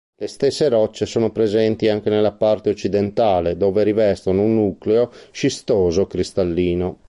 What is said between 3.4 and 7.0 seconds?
dove rivestono un nucleo scistoso-cristallino.